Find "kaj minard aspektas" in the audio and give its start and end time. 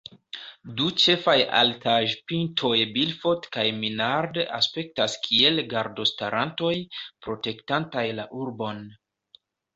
3.57-5.19